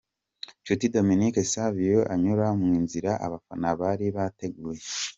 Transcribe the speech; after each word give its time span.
Nshuti 0.63 0.91
Dominique 0.95 1.41
Savio 1.51 1.99
anyura 2.13 2.47
mu 2.61 2.73
nzira 2.83 3.11
abafana 3.25 3.67
bari 3.79 4.07
bateguye. 4.15 4.81